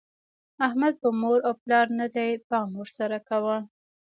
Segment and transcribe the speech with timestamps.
[0.67, 3.57] احمد په مور او پلار نه دی؛ پام ور سره کوه.